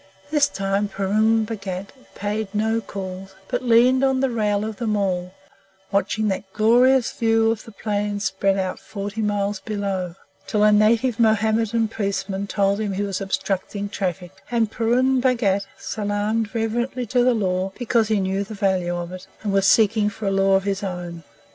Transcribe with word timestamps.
This 0.31 0.49
time 0.49 0.89
Purun 0.89 1.45
Bhagat 1.45 1.91
paid 2.15 2.47
no 2.55 2.81
calls, 2.81 3.35
but 3.47 3.61
leaned 3.61 4.03
on 4.03 4.19
the 4.19 4.31
rail 4.31 4.65
of 4.65 4.77
the 4.77 4.87
Mall, 4.87 5.31
watching 5.91 6.27
that 6.29 6.51
glorious 6.53 7.11
view 7.11 7.51
of 7.51 7.65
the 7.65 7.71
Plains 7.71 8.25
spread 8.25 8.57
out 8.57 8.79
forty 8.79 9.21
miles 9.21 9.59
below, 9.59 10.15
till 10.47 10.63
a 10.63 10.71
native 10.71 11.19
Mohammedan 11.19 11.87
policeman 11.87 12.47
told 12.47 12.79
him 12.79 12.93
he 12.93 13.03
was 13.03 13.21
obstructing 13.21 13.89
traffic; 13.89 14.31
and 14.49 14.71
Purun 14.71 15.21
Bhagat 15.21 15.67
salaamed 15.77 16.55
reverently 16.55 17.05
to 17.05 17.23
the 17.23 17.35
Law, 17.35 17.71
because 17.77 18.07
he 18.07 18.19
knew 18.19 18.43
the 18.43 18.55
value 18.55 18.95
of 18.95 19.11
it, 19.11 19.27
and 19.43 19.53
was 19.53 19.67
seeking 19.67 20.09
for 20.09 20.25
a 20.25 20.31
Law 20.31 20.55
of 20.55 20.63
his 20.63 20.81
own. 20.83 21.21